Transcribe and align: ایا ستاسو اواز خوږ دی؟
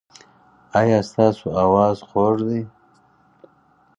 ایا 0.79 0.99
ستاسو 1.09 1.45
اواز 1.63 1.97
خوږ 2.07 2.35
دی؟ 2.47 2.61